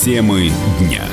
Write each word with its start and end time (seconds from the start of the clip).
Темы 0.00 0.50
дня. 0.78 1.04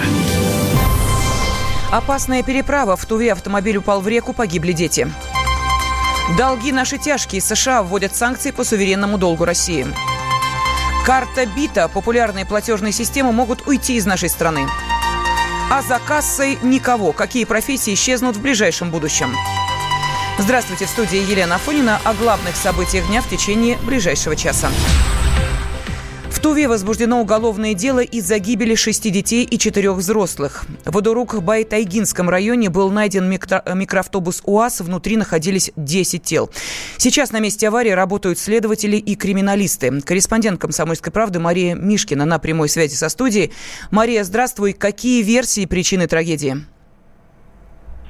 Опасная 1.92 2.42
переправа. 2.42 2.96
В 2.96 3.06
Туве 3.06 3.34
автомобиль 3.34 3.76
упал 3.76 4.00
в 4.00 4.08
реку, 4.08 4.32
погибли 4.32 4.72
дети. 4.72 5.12
Долги 6.38 6.72
наши 6.72 6.98
тяжкие. 6.98 7.42
США 7.42 7.84
вводят 7.84 8.16
санкции 8.16 8.52
по 8.52 8.64
суверенному 8.64 9.18
долгу 9.18 9.44
России. 9.44 9.86
Карта 11.06 11.46
бита. 11.46 11.90
Популярные 11.90 12.46
платежные 12.46 12.94
системы 12.94 13.34
могут 13.34 13.68
уйти 13.68 13.98
из 13.98 14.06
нашей 14.06 14.30
страны. 14.30 14.70
А 15.70 15.82
за 15.82 16.00
кассой 16.00 16.58
никого. 16.64 17.12
Какие 17.12 17.44
профессии 17.44 17.94
исчезнут 17.94 18.38
в 18.38 18.42
ближайшем 18.42 18.90
будущем? 18.90 19.36
Здравствуйте, 20.40 20.86
в 20.86 20.90
студии 20.90 21.30
Елена 21.30 21.56
Афонина 21.56 22.00
о 22.06 22.14
главных 22.14 22.56
событиях 22.56 23.06
дня 23.08 23.22
в 23.22 23.28
течение 23.28 23.78
ближайшего 23.80 24.38
часа. 24.38 24.70
В 26.38 26.40
Туве 26.40 26.68
возбуждено 26.68 27.20
уголовное 27.20 27.74
дело 27.74 28.00
из-за 28.00 28.38
гибели 28.38 28.76
шести 28.76 29.10
детей 29.10 29.44
и 29.44 29.58
четырех 29.58 29.96
взрослых. 29.96 30.66
В 30.86 30.92
Водорук-Байтайгинском 30.94 32.30
районе 32.30 32.70
был 32.70 32.92
найден 32.92 33.24
микро- 33.28 33.64
микроавтобус 33.74 34.44
УАЗ. 34.46 34.82
Внутри 34.82 35.18
находились 35.18 35.72
10 35.76 36.22
тел. 36.22 36.52
Сейчас 36.98 37.32
на 37.32 37.40
месте 37.40 37.68
аварии 37.68 37.90
работают 37.90 38.38
следователи 38.38 38.98
и 38.98 39.16
криминалисты. 39.16 40.00
Корреспондент 40.02 40.62
«Комсомольской 40.62 41.12
правды» 41.12 41.40
Мария 41.40 41.74
Мишкина 41.74 42.26
на 42.26 42.38
прямой 42.38 42.70
связи 42.70 42.94
со 42.94 43.10
студией. 43.10 43.52
Мария, 43.90 44.24
здравствуй. 44.24 44.74
Какие 44.74 45.24
версии 45.24 45.66
причины 45.66 46.06
трагедии? 46.06 46.58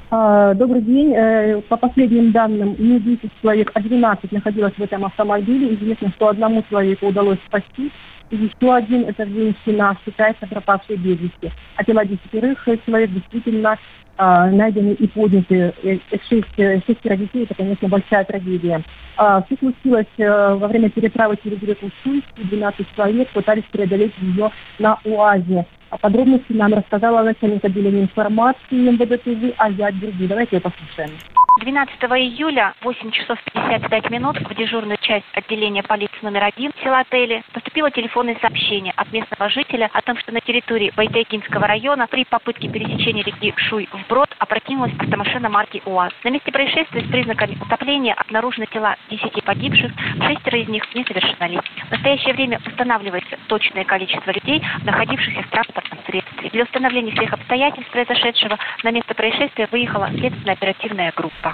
А, 0.10 0.54
добрый 0.54 0.82
день. 0.82 1.14
Э, 1.16 1.62
по 1.70 1.78
последним 1.78 2.34
данным, 2.34 2.76
не 2.78 3.00
10 3.00 3.32
человек, 3.42 3.72
а 3.74 3.82
12 3.82 4.34
находилось 4.34 4.74
в 4.74 4.82
этом 4.82 5.06
автомобиле. 5.06 5.76
Известно, 5.76 6.12
что 6.18 6.28
одному 6.28 6.62
человеку 6.70 7.08
удалось 7.08 7.40
спасти. 7.48 7.90
Еще 8.30 8.74
один, 8.74 9.06
это 9.06 9.26
женщина, 9.26 9.98
считается 10.04 10.48
пропавшей 10.48 10.98
без 10.98 11.20
вести. 11.20 11.52
А 11.76 11.84
тела 11.84 12.06
десятерых 12.06 12.68
человек 12.86 13.12
действительно 13.12 13.78
а, 14.18 14.48
найдены 14.48 14.94
и 14.94 15.08
подняты. 15.08 15.74
Э, 15.84 15.98
шесть, 16.28 16.48
э, 16.58 16.82
шестеро 16.86 17.16
детей, 17.16 17.44
это, 17.44 17.54
конечно, 17.54 17.88
большая 17.88 18.26
трагедия. 18.26 18.84
А, 19.16 19.44
все 19.44 19.56
случилось 19.58 20.08
во 20.18 20.68
время 20.68 20.90
переправы 20.90 21.38
через 21.42 21.62
реку 21.62 21.90
Шуй. 22.04 22.24
12 22.36 22.88
человек 22.96 23.30
пытались 23.30 23.64
преодолеть 23.72 24.14
ее 24.20 24.52
на 24.80 25.00
УАЗе. 25.06 25.66
А 25.90 25.98
подробности 25.98 26.52
нам 26.52 26.74
рассказала 26.74 27.24
начальник 27.24 27.64
отделения 27.64 28.02
информации 28.02 28.90
МВД 28.90 29.24
ТВ 29.24 30.02
Берги. 30.02 30.28
Давайте 30.28 30.58
ее 30.58 30.62
послушаем. 30.62 31.12
12 31.58 32.04
июля, 32.04 32.76
8 32.82 33.12
часов 33.12 33.40
55 33.52 34.12
минут, 34.12 34.38
в 34.38 34.54
дежурную 34.54 34.98
часть 35.02 35.26
отделения 35.34 35.82
полиции 35.82 36.20
номер 36.22 36.44
один 36.44 36.72
села 36.84 37.04
Тели 37.10 37.44
поступило 37.52 37.90
телефонное 37.90 38.38
сообщение 38.40 38.94
от 38.96 39.12
местного 39.12 39.50
жителя 39.50 39.90
о 39.92 40.02
том, 40.04 40.18
что 40.20 40.32
на 40.32 40.40
территории 40.40 40.94
Байтайкинского 40.96 41.66
района 41.66 42.06
при 42.06 42.26
попытке 42.26 42.70
пересечения 42.70 43.24
реки 43.24 43.54
Шуй 43.58 43.90
вброд 43.92 44.30
опрокинулась 44.38 44.94
автомашина 45.00 45.50
марки 45.50 45.82
УАЗ. 45.86 46.14
На 46.24 46.30
месте 46.30 46.52
происшествия 46.52 47.02
с 47.02 47.10
признаками 47.10 47.58
утопления 47.60 48.14
обнаружены 48.14 48.68
тела 48.68 48.96
10 49.10 49.44
погибших, 49.44 49.92
шестеро 50.28 50.60
из 50.60 50.68
них 50.68 50.84
несовершеннолетних. 50.94 51.86
В 51.88 51.92
настоящее 51.92 52.36
время 52.36 52.60
устанавливается 52.66 53.36
точное 53.48 53.84
количество 53.84 54.30
людей, 54.30 54.62
находившихся 54.84 55.42
в 55.42 55.50
транспортном 55.50 56.00
средстве. 56.06 56.50
Для 56.52 56.64
установления 56.64 57.12
всех 57.14 57.34
обстоятельств 57.34 57.92
произошедшего 57.92 58.60
на 58.84 58.92
место 58.92 59.16
происшествия 59.16 59.68
выехала 59.72 60.10
следственно-оперативная 60.12 61.12
группа. 61.16 61.47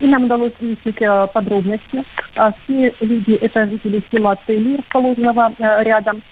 И 0.00 0.06
нам 0.06 0.24
удалось 0.24 0.52
выяснить 0.60 1.00
э, 1.00 1.26
подробности. 1.32 2.04
А, 2.36 2.52
все 2.64 2.94
люди– 3.00 3.32
это 3.40 3.66
жители 3.66 4.02
села 4.12 4.38
Тели, 4.46 4.76
расположенного 4.76 5.52
э, 5.58 5.84
рядом. 5.84 6.22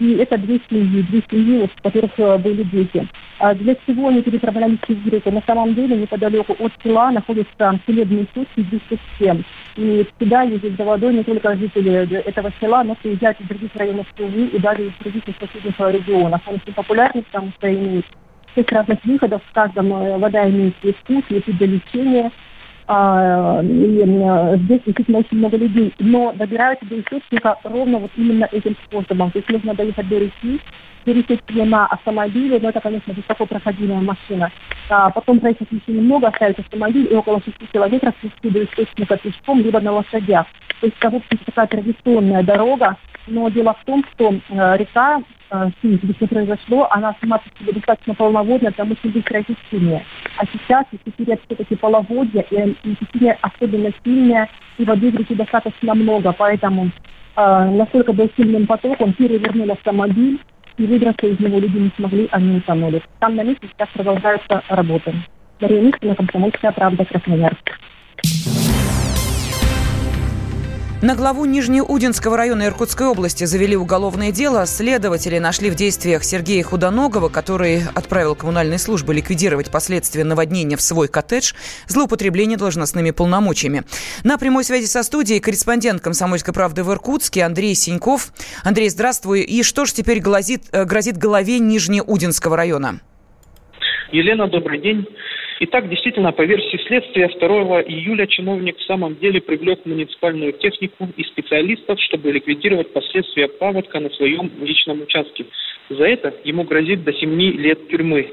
И 0.00 0.14
это 0.16 0.36
две 0.36 0.60
семьи, 0.68 1.02
две 1.02 1.22
семьи, 1.30 1.66
в 1.66 1.82
которых 1.82 2.10
э, 2.18 2.38
были 2.38 2.64
дети. 2.64 3.08
А 3.38 3.54
для 3.54 3.74
чего 3.86 4.08
они 4.08 4.22
переправлялись 4.22 4.78
через 4.86 5.06
реку? 5.06 5.30
На 5.30 5.42
самом 5.46 5.74
деле 5.74 5.96
неподалеку 5.96 6.54
от 6.58 6.72
села 6.82 7.12
находятся 7.12 7.80
хлебные 7.86 8.26
точки 8.26 8.60
207. 8.60 9.42
И 9.76 10.06
сюда 10.18 10.42
ездят 10.42 10.76
за 10.76 10.84
водой 10.84 11.14
не 11.14 11.24
только 11.24 11.56
жители 11.56 12.20
этого 12.20 12.50
села, 12.60 12.82
но 12.82 12.94
приезжают 12.96 13.40
из 13.40 13.46
других 13.46 13.70
районов 13.74 14.06
Тувы 14.16 14.46
и 14.48 14.58
даже 14.58 14.86
из 14.86 14.92
других 15.00 15.22
соседних 15.24 15.78
регионов. 15.78 16.42
Он 16.46 16.56
очень 16.56 16.74
популярный, 16.74 17.22
потому 17.22 17.52
что 17.52 17.72
имеет 17.72 18.04
шесть 18.54 18.72
разных 18.72 19.04
выходов, 19.04 19.42
в 19.48 19.52
каждом 19.52 19.88
вода 20.20 20.48
имеет 20.48 20.74
свой 20.80 20.94
вкус, 20.94 21.24
есть 21.28 21.46
для 21.56 21.66
лечения, 21.66 22.30
а, 22.86 23.62
и 23.62 24.02
э, 24.04 24.56
здесь 24.58 24.82
действительно 24.84 25.18
очень 25.18 25.38
много 25.38 25.56
людей, 25.56 25.94
но 26.00 26.32
добираются 26.34 26.84
до 26.86 27.00
источника 27.00 27.56
ровно 27.64 27.98
вот 27.98 28.10
именно 28.16 28.46
этим 28.52 28.76
способом. 28.84 29.30
То 29.30 29.38
есть 29.38 29.48
нужно 29.48 29.74
доехать 29.74 30.06
до 30.08 30.18
реки, 30.18 30.60
пересечь 31.04 31.40
ее 31.48 31.64
на 31.64 31.86
автомобиле, 31.86 32.58
но 32.60 32.68
это, 32.68 32.80
конечно, 32.80 33.14
высоко 33.14 33.46
проходимая 33.46 34.00
машина. 34.00 34.50
А 34.90 35.08
потом 35.10 35.40
проехать 35.40 35.68
еще 35.70 35.92
немного, 35.92 36.28
оставить 36.28 36.58
автомобиль 36.58 37.08
и 37.10 37.14
около 37.14 37.40
6 37.42 37.56
километров 37.72 38.14
вести 38.22 38.50
до 38.50 38.64
источника 38.64 39.16
пешком, 39.16 39.60
либо 39.60 39.80
на 39.80 39.92
лошадях. 39.92 40.46
То 40.80 40.86
есть, 40.86 40.96
общем, 41.02 41.38
такая 41.46 41.66
традиционная 41.66 42.42
дорога, 42.42 42.98
но 43.26 43.48
дело 43.48 43.74
в 43.80 43.84
том, 43.86 44.04
что 44.12 44.34
э, 44.34 44.76
река 44.76 45.22
э, 45.54 45.70
здесь 45.82 46.20
не 46.20 46.26
произошло, 46.26 46.88
она 46.90 47.14
сама 47.20 47.38
по 47.38 47.48
себе 47.58 47.72
достаточно 47.72 48.14
полноводная, 48.14 48.72
там 48.72 48.90
очень 48.92 49.12
быстрое 49.12 49.44
течение. 49.44 50.04
А 50.38 50.46
сейчас, 50.46 50.84
терять 51.16 51.40
все-таки 51.46 51.76
половодье, 51.76 52.44
и, 52.50 52.76
и 52.84 52.96
течение 52.96 53.38
особенно 53.40 53.90
сильное, 54.04 54.48
и 54.78 54.84
воды 54.84 55.10
в 55.10 55.16
реке 55.16 55.34
достаточно 55.34 55.94
много, 55.94 56.32
поэтому 56.32 56.90
э, 57.36 57.70
настолько 57.70 58.12
был 58.12 58.30
сильным 58.36 58.66
поток, 58.66 59.00
он 59.00 59.12
перевернул 59.12 59.70
автомобиль, 59.70 60.40
и 60.76 60.86
выбраться 60.86 61.26
из 61.26 61.38
него 61.38 61.58
люди 61.58 61.76
не 61.76 61.90
смогли, 61.96 62.28
они 62.32 62.56
утонули. 62.56 63.02
Там 63.20 63.36
на 63.36 63.44
месте 63.44 63.68
сейчас 63.72 63.88
продолжаются 63.94 64.62
работы. 64.68 65.14
Мария 65.60 65.80
Мишкина, 65.80 66.16
Комсомольская 66.16 66.72
правда, 66.72 67.04
Красноярск. 67.04 67.70
На 71.04 71.14
главу 71.14 71.44
Нижнеудинского 71.44 72.34
района 72.34 72.64
Иркутской 72.64 73.06
области 73.06 73.44
завели 73.44 73.76
уголовное 73.76 74.32
дело. 74.32 74.64
Следователи 74.64 75.36
нашли 75.36 75.68
в 75.68 75.74
действиях 75.74 76.24
Сергея 76.24 76.62
Худоногова, 76.62 77.28
который 77.28 77.82
отправил 77.94 78.34
коммунальные 78.34 78.78
службы 78.78 79.12
ликвидировать 79.12 79.70
последствия 79.70 80.24
наводнения 80.24 80.78
в 80.78 80.80
свой 80.80 81.08
коттедж, 81.08 81.52
злоупотребление 81.88 82.56
должностными 82.56 83.10
полномочиями. 83.10 83.82
На 84.24 84.38
прямой 84.38 84.64
связи 84.64 84.86
со 84.86 85.02
студией 85.02 85.40
корреспондент 85.40 86.00
«Комсомольской 86.00 86.54
правды» 86.54 86.82
в 86.82 86.90
Иркутске 86.90 87.42
Андрей 87.42 87.74
Синьков. 87.74 88.32
Андрей, 88.64 88.88
здравствуй. 88.88 89.42
И 89.42 89.62
что 89.62 89.84
же 89.84 89.92
теперь 89.92 90.20
грозит, 90.20 90.62
э, 90.72 90.86
грозит 90.86 91.18
голове 91.18 91.58
Нижнеудинского 91.58 92.56
района? 92.56 93.00
Елена, 94.10 94.48
добрый 94.48 94.80
день. 94.80 95.06
Итак, 95.60 95.88
действительно, 95.88 96.32
по 96.32 96.42
версии 96.42 96.76
следствия, 96.86 97.28
2 97.28 97.82
июля 97.82 98.26
чиновник 98.26 98.76
в 98.78 98.82
самом 98.84 99.16
деле 99.16 99.40
привлек 99.40 99.86
муниципальную 99.86 100.52
технику 100.54 101.08
и 101.16 101.22
специалистов, 101.24 102.00
чтобы 102.00 102.32
ликвидировать 102.32 102.92
последствия 102.92 103.48
паводка 103.48 104.00
на 104.00 104.10
своем 104.10 104.50
личном 104.60 105.02
участке. 105.02 105.46
За 105.90 106.04
это 106.04 106.34
ему 106.44 106.64
грозит 106.64 107.04
до 107.04 107.12
7 107.12 107.40
лет 107.40 107.88
тюрьмы. 107.88 108.30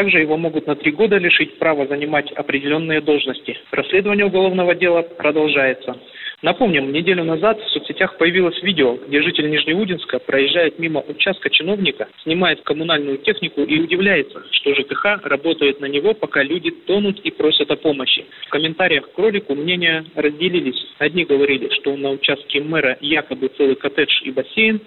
Также 0.00 0.20
его 0.20 0.38
могут 0.38 0.66
на 0.66 0.76
три 0.76 0.92
года 0.92 1.18
лишить 1.18 1.58
права 1.58 1.86
занимать 1.86 2.32
определенные 2.32 3.02
должности. 3.02 3.58
Расследование 3.70 4.24
уголовного 4.24 4.74
дела 4.74 5.02
продолжается. 5.02 5.94
Напомним, 6.40 6.90
неделю 6.90 7.22
назад 7.22 7.60
в 7.60 7.68
соцсетях 7.68 8.16
появилось 8.16 8.62
видео, 8.62 8.96
где 9.06 9.20
житель 9.20 9.50
Нижнеудинска 9.50 10.18
проезжает 10.20 10.78
мимо 10.78 11.02
участка 11.06 11.50
чиновника, 11.50 12.08
снимает 12.22 12.62
коммунальную 12.62 13.18
технику 13.18 13.60
и 13.60 13.78
удивляется, 13.78 14.42
что 14.52 14.74
ЖКХ 14.74 15.22
работает 15.24 15.80
на 15.80 15.84
него, 15.84 16.14
пока 16.14 16.42
люди 16.42 16.70
тонут 16.70 17.20
и 17.20 17.30
просят 17.30 17.70
о 17.70 17.76
помощи. 17.76 18.24
В 18.46 18.48
комментариях 18.48 19.12
к 19.12 19.18
ролику 19.18 19.54
мнения 19.54 20.06
разделились. 20.14 20.82
Одни 20.96 21.26
говорили, 21.26 21.68
что 21.74 21.94
на 21.94 22.12
участке 22.12 22.62
мэра 22.62 22.96
якобы 23.02 23.50
целый 23.58 23.74
коттедж 23.74 24.22
и 24.22 24.30
бассейн, 24.30 24.80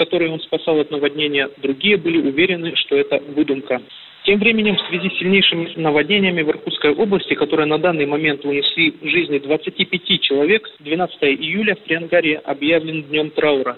который 0.00 0.30
он 0.30 0.40
спасал 0.40 0.80
от 0.80 0.90
наводнения, 0.90 1.50
другие 1.58 1.98
были 1.98 2.16
уверены, 2.16 2.74
что 2.74 2.96
это 2.96 3.22
выдумка. 3.36 3.82
Тем 4.24 4.38
временем, 4.38 4.76
в 4.76 4.88
связи 4.88 5.10
с 5.10 5.18
сильнейшими 5.18 5.74
наводнениями 5.76 6.40
в 6.40 6.48
Иркутской 6.48 6.94
области, 6.94 7.34
которые 7.34 7.66
на 7.66 7.76
данный 7.76 8.06
момент 8.06 8.42
унесли 8.46 8.94
жизни 9.02 9.38
25 9.38 10.20
человек, 10.22 10.66
12 10.78 11.22
июля 11.22 11.74
в 11.74 11.80
Приангаре 11.80 12.38
объявлен 12.38 13.02
днем 13.02 13.28
траура. 13.30 13.76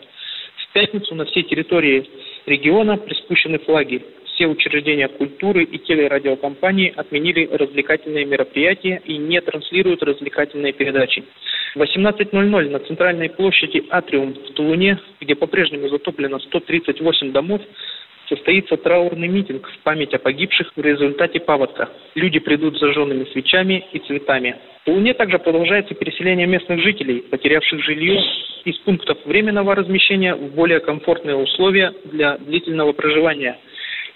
В 0.58 0.72
пятницу 0.72 1.12
на 1.16 1.24
всей 1.24 1.42
территории 1.42 2.08
региона 2.46 2.96
приспущены 2.98 3.58
флаги. 3.58 4.00
Все 4.34 4.46
учреждения 4.46 5.08
культуры 5.08 5.62
и 5.64 5.78
телерадиокомпании 5.78 6.92
отменили 6.96 7.48
развлекательные 7.52 8.24
мероприятия 8.24 9.02
и 9.04 9.18
не 9.18 9.40
транслируют 9.40 10.02
развлекательные 10.02 10.72
передачи. 10.72 11.24
В 11.74 11.82
18.00 11.82 12.70
на 12.70 12.78
центральной 12.80 13.28
площади 13.28 13.84
Атриум 13.90 14.34
в 14.34 14.52
Тулуне, 14.54 14.98
где 15.20 15.34
по-прежнему 15.34 15.88
затоплено 15.88 16.38
138 16.38 17.32
домов, 17.32 17.60
состоится 18.28 18.78
траурный 18.78 19.28
митинг 19.28 19.68
в 19.68 19.78
память 19.82 20.14
о 20.14 20.18
погибших 20.18 20.72
в 20.76 20.80
результате 20.80 21.38
паводка. 21.40 21.90
Люди 22.14 22.38
придут 22.38 22.76
с 22.76 22.80
зажженными 22.80 23.24
свечами 23.32 23.84
и 23.92 23.98
цветами. 23.98 24.56
По 24.86 24.90
Луне 24.90 25.12
также 25.12 25.38
продолжается 25.38 25.94
переселение 25.94 26.46
местных 26.46 26.80
жителей, 26.80 27.20
потерявших 27.20 27.84
жилье 27.84 28.22
из 28.64 28.76
пунктов 28.78 29.18
временного 29.26 29.74
размещения 29.74 30.34
в 30.34 30.54
более 30.54 30.80
комфортные 30.80 31.36
условия 31.36 31.92
для 32.04 32.38
длительного 32.38 32.92
проживания– 32.92 33.58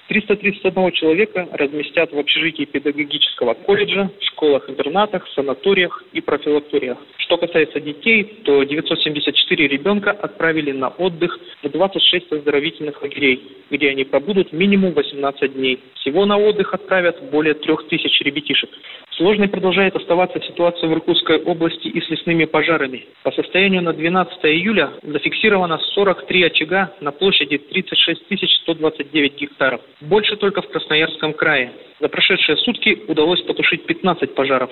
331 0.09 0.93
человека 0.93 1.49
разместят 1.53 2.13
в 2.13 2.19
общежитии 2.19 2.65
педагогического 2.65 3.55
колледжа, 3.55 4.11
школах-интернатах, 4.21 5.27
санаториях 5.35 6.05
и 6.13 6.21
профилакториях. 6.21 6.99
Что 7.19 7.39
касается 7.39 7.81
детей, 7.81 8.23
то 8.45 8.63
974 8.63 9.67
ребенка 9.67 10.13
отправили 10.13 10.71
на 10.71 10.89
отдых 10.89 11.39
в 11.63 11.69
26 11.69 12.33
оздоровительных 12.33 13.03
лагерей, 13.03 13.43
где 13.71 13.91
они 13.91 14.05
пробудут 14.05 14.53
минимум 14.53 14.93
18 14.93 15.55
дней. 15.55 15.81
Всего 15.95 16.25
на 16.25 16.39
отдых 16.39 16.73
отправят 16.73 17.31
более 17.31 17.55
3000 17.55 18.23
ребятишек. 18.23 18.71
Сложной 19.17 19.49
продолжает 19.49 19.97
оставаться 19.97 20.41
ситуация 20.41 20.89
в 20.89 20.93
Иркутской 20.93 21.43
области 21.43 21.89
и 21.89 22.01
с 22.01 22.09
лесными 22.11 22.45
пожарами. 22.45 23.07
По 23.23 23.33
состоянию 23.33 23.83
на 23.83 23.93
12 23.93 24.45
июля 24.45 24.93
зафиксировано 25.03 25.79
43 25.95 26.45
очага 26.45 26.93
на 27.01 27.11
площади 27.13 27.59
36 27.59 28.23
129 28.67 29.37
гектаров. 29.37 29.81
Больше 30.01 30.37
только 30.37 30.61
в 30.61 30.69
Красноярском 30.69 31.33
крае. 31.33 31.73
За 32.01 32.09
прошедшие 32.09 32.59
сутки 32.59 32.99
удалось 33.09 33.41
потушить 33.43 33.87
15 33.87 34.35
пожаров. 34.35 34.71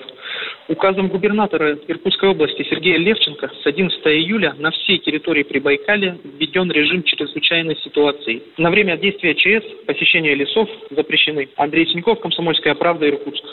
Указом 0.67 1.07
губернатора 1.07 1.73
Иркутской 1.87 2.29
области 2.29 2.61
Сергея 2.69 2.97
Левченко 2.97 3.49
с 3.63 3.65
11 3.65 4.05
июля 4.05 4.53
на 4.59 4.69
всей 4.69 4.99
территории 4.99 5.41
Прибайкалья 5.41 6.19
введен 6.23 6.71
режим 6.71 7.01
чрезвычайной 7.01 7.75
ситуации. 7.77 8.43
На 8.57 8.69
время 8.69 8.97
действия 8.97 9.33
ЧС 9.33 9.65
посещение 9.87 10.35
лесов 10.35 10.69
запрещены. 10.91 11.49
Андрей 11.55 11.87
Тиньков, 11.87 12.19
Комсомольская 12.19 12.75
правда, 12.75 13.09
Иркутск. 13.09 13.43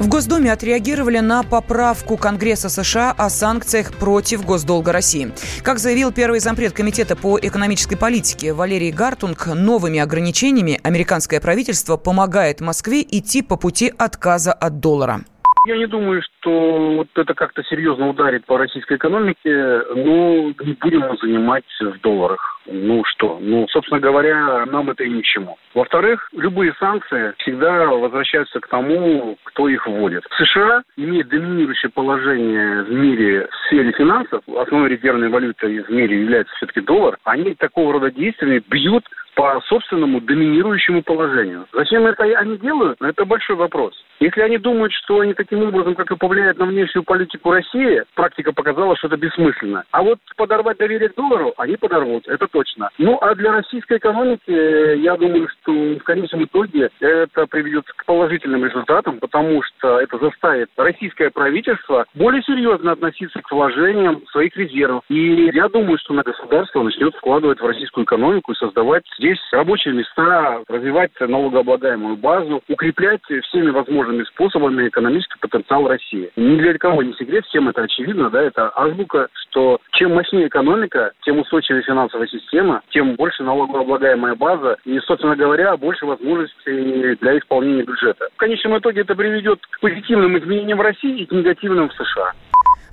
В 0.00 0.08
Госдуме 0.08 0.52
отреагировали 0.52 1.20
на 1.20 1.44
поправку 1.44 2.16
Конгресса 2.16 2.68
США 2.68 3.14
о 3.16 3.30
санкциях 3.30 3.92
против 3.92 4.44
госдолга 4.44 4.90
России. 4.90 5.32
Как 5.62 5.78
заявил 5.78 6.10
первый 6.10 6.40
зампред 6.40 6.72
Комитета 6.72 7.14
по 7.14 7.38
экономической 7.38 7.94
политике 7.94 8.52
Валерий 8.52 8.90
Гартунг, 8.90 9.46
новыми 9.46 10.00
ограничениями 10.00 10.80
американское 10.82 11.40
правительство 11.40 11.96
помогает 11.96 12.60
Москве 12.60 13.02
идти 13.02 13.40
по 13.40 13.56
пути 13.56 13.92
отказа 13.96 14.52
от 14.52 14.80
доллара. 14.80 15.24
Я 15.66 15.78
не 15.78 15.86
думаю, 15.86 16.22
что 16.22 16.96
вот 16.96 17.08
это 17.14 17.32
как-то 17.32 17.62
серьезно 17.64 18.10
ударит 18.10 18.44
по 18.44 18.58
российской 18.58 18.98
экономике, 18.98 19.82
но 19.94 20.52
не 20.60 20.76
будем 20.78 21.16
занимать 21.16 21.64
в 21.80 22.00
долларах. 22.00 22.60
Ну 22.66 23.02
что? 23.04 23.38
Ну, 23.40 23.66
собственно 23.68 24.00
говоря, 24.00 24.66
нам 24.66 24.90
это 24.90 25.04
и 25.04 25.10
ни 25.10 25.22
к 25.22 25.24
чему. 25.24 25.56
Во-вторых, 25.74 26.28
любые 26.32 26.74
санкции 26.78 27.34
всегда 27.38 27.86
возвращаются 27.86 28.60
к 28.60 28.68
тому, 28.68 29.36
кто 29.44 29.68
их 29.68 29.86
вводит. 29.86 30.24
США 30.38 30.82
имеет 30.96 31.28
доминирующее 31.28 31.90
положение 31.90 32.82
в 32.82 32.90
мире 32.90 33.48
в 33.50 33.66
сфере 33.66 33.92
финансов. 33.92 34.42
Основной 34.48 34.90
резервной 34.90 35.28
валютой 35.28 35.80
в 35.80 35.90
мире 35.90 36.20
является 36.20 36.54
все-таки 36.56 36.80
доллар. 36.80 37.16
Они 37.24 37.54
такого 37.54 37.94
рода 37.94 38.10
действиями 38.10 38.62
бьют 38.68 39.04
по 39.34 39.60
собственному 39.66 40.20
доминирующему 40.20 41.02
положению. 41.02 41.66
Зачем 41.72 42.06
это 42.06 42.24
они 42.24 42.56
делают? 42.58 42.98
Ну, 43.00 43.08
это 43.08 43.24
большой 43.24 43.56
вопрос. 43.56 43.94
Если 44.20 44.40
они 44.40 44.58
думают, 44.58 44.92
что 44.92 45.20
они 45.20 45.34
таким 45.34 45.62
образом 45.62 45.94
как 45.94 46.10
и 46.10 46.16
повлияют 46.16 46.58
на 46.58 46.66
внешнюю 46.66 47.02
политику 47.04 47.50
России, 47.50 48.02
практика 48.14 48.52
показала, 48.52 48.96
что 48.96 49.08
это 49.08 49.16
бессмысленно. 49.16 49.84
А 49.90 50.02
вот 50.02 50.18
подорвать 50.36 50.78
доверие 50.78 51.08
к 51.08 51.16
доллару 51.16 51.52
они 51.56 51.76
подорвут, 51.76 52.28
это 52.28 52.46
точно. 52.46 52.90
Ну, 52.98 53.18
а 53.20 53.34
для 53.34 53.52
российской 53.52 53.98
экономики, 53.98 54.98
я 54.98 55.16
думаю, 55.16 55.48
что 55.48 55.72
в 55.72 56.02
конечном 56.04 56.44
итоге 56.44 56.90
это 57.00 57.46
приведет 57.46 57.84
к 57.86 58.04
положительным 58.04 58.64
результатам, 58.64 59.18
потому 59.18 59.62
что 59.62 60.00
это 60.00 60.18
заставит 60.18 60.70
российское 60.76 61.30
правительство 61.30 62.06
более 62.14 62.42
серьезно 62.42 62.92
относиться 62.92 63.40
к 63.42 63.50
вложениям 63.50 64.22
своих 64.28 64.56
резервов. 64.56 65.02
И 65.08 65.50
я 65.52 65.68
думаю, 65.68 65.98
что 65.98 66.14
на 66.14 66.22
государство 66.22 66.82
начнет 66.82 67.14
вкладывать 67.16 67.60
в 67.60 67.66
российскую 67.66 68.04
экономику 68.04 68.52
и 68.52 68.56
создавать 68.56 69.04
здесь 69.24 69.38
рабочие 69.52 69.94
места, 69.94 70.62
развивать 70.68 71.10
налогооблагаемую 71.18 72.16
базу, 72.16 72.62
укреплять 72.68 73.22
всеми 73.48 73.70
возможными 73.70 74.22
способами 74.24 74.88
экономический 74.88 75.38
потенциал 75.40 75.88
России. 75.88 76.30
Ни 76.36 76.56
для 76.58 76.76
кого 76.76 77.02
не 77.02 77.14
секрет, 77.14 77.46
всем 77.46 77.68
это 77.70 77.82
очевидно, 77.82 78.28
да, 78.28 78.42
это 78.42 78.70
азбука, 78.76 79.28
что 79.48 79.78
чем 79.92 80.14
мощнее 80.14 80.48
экономика, 80.48 81.12
тем 81.22 81.38
устойчивее 81.38 81.82
финансовая 81.82 82.26
система, 82.26 82.82
тем 82.90 83.14
больше 83.14 83.42
налогооблагаемая 83.42 84.34
база 84.34 84.76
и, 84.84 84.98
собственно 85.00 85.36
говоря, 85.36 85.74
больше 85.78 86.04
возможностей 86.04 87.16
для 87.20 87.38
исполнения 87.38 87.82
бюджета. 87.82 88.28
В 88.34 88.36
конечном 88.36 88.78
итоге 88.78 89.00
это 89.00 89.14
приведет 89.14 89.60
к 89.70 89.80
позитивным 89.80 90.36
изменениям 90.38 90.78
в 90.78 90.82
России 90.82 91.22
и 91.22 91.26
к 91.26 91.32
негативным 91.32 91.88
в 91.88 91.94
США. 91.94 92.32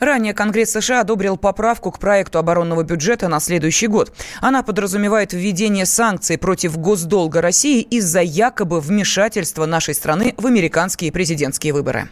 Ранее 0.02 0.34
Конгресс 0.34 0.72
США 0.72 1.02
одобрил 1.02 1.38
поправку 1.38 1.92
к 1.92 2.00
проекту 2.00 2.40
оборонного 2.40 2.82
бюджета 2.82 3.28
на 3.28 3.40
следующий 3.40 3.86
год. 3.86 4.12
Она 4.42 4.64
подразумевает 4.64 5.32
введение 5.32 5.86
санкций 5.86 6.40
против 6.40 6.76
госдолга 6.76 7.40
России 7.40 7.82
из-за 7.82 8.22
якобы 8.22 8.82
вмешательства 8.82 9.68
нашей 9.68 9.94
страны 9.94 10.34
в 10.38 10.48
американские 10.48 11.12
президентские 11.12 11.74
выборы. 11.74 12.10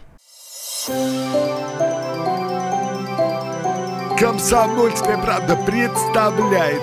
Комсомольская 4.16 5.18
правда 5.18 5.56
представляет. 5.56 6.82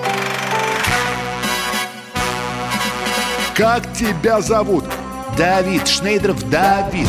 Как 3.56 3.90
тебя 3.94 4.42
зовут? 4.42 4.84
Давид 5.38 5.88
Шнейдров 5.88 6.50
Давид. 6.50 7.08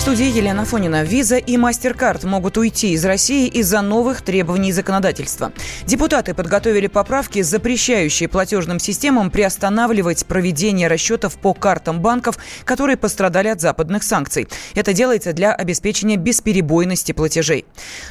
студии 0.00 0.26
Елена 0.26 0.64
Фонина. 0.64 1.02
Виза 1.02 1.38
и 1.38 1.56
MasterCard 1.56 2.24
могут 2.24 2.56
уйти 2.56 2.92
из 2.92 3.04
России 3.04 3.48
из-за 3.48 3.82
новых 3.82 4.22
требований 4.22 4.70
законодательства. 4.70 5.52
Депутаты 5.86 6.34
подготовили 6.34 6.86
поправки, 6.86 7.42
запрещающие 7.42 8.28
платежным 8.28 8.78
системам 8.78 9.30
приостанавливать 9.30 10.24
проведение 10.26 10.86
расчетов 10.86 11.36
по 11.38 11.52
картам 11.52 12.00
банков, 12.00 12.38
которые 12.64 12.96
пострадали 12.96 13.48
от 13.48 13.60
западных 13.60 14.04
санкций. 14.04 14.46
Это 14.76 14.92
делается 14.92 15.32
для 15.32 15.52
обеспечения 15.52 16.16
бесперебойности 16.16 17.10
платежей. 17.10 17.64